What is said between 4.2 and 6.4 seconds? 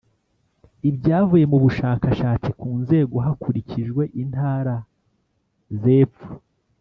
intara z’ epfo